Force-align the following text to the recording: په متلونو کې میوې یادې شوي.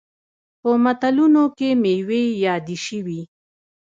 په 0.61 0.69
متلونو 0.83 1.43
کې 1.57 1.69
میوې 1.81 2.23
یادې 2.45 2.77
شوي. 2.85 3.21